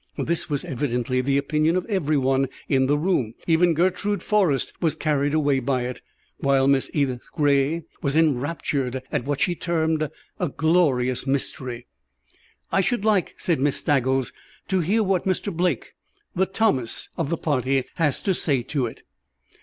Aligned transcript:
This 0.17 0.49
was 0.49 0.65
evidently 0.65 1.21
the 1.21 1.37
opinion 1.37 1.75
of 1.75 1.85
every 1.85 2.17
one 2.17 2.49
in 2.67 2.87
the 2.87 2.97
room. 2.97 3.35
Even 3.45 3.75
Gertrude 3.75 4.23
Forrest 4.23 4.73
was 4.81 4.95
carried 4.95 5.35
away 5.35 5.59
by 5.59 5.83
it, 5.83 6.01
while 6.39 6.67
Miss 6.67 6.89
Edith 6.91 7.21
Gray 7.33 7.83
was 8.01 8.15
enraptured 8.15 9.03
at 9.11 9.25
what 9.25 9.39
she 9.41 9.53
termed 9.53 10.09
"a 10.39 10.49
glorious 10.49 11.27
mystery." 11.27 11.85
"I 12.71 12.81
should 12.81 13.05
like," 13.05 13.35
said 13.37 13.59
Miss 13.59 13.75
Staggles, 13.79 14.33
"to 14.69 14.79
hear 14.79 15.03
what 15.03 15.27
Mr. 15.27 15.55
Blake, 15.55 15.93
the 16.35 16.47
Thomas 16.47 17.09
of 17.15 17.29
the 17.29 17.37
party, 17.37 17.83
has 17.97 18.19
to 18.21 18.33
say 18.33 18.63
to 18.63 18.87
it." 18.87 19.03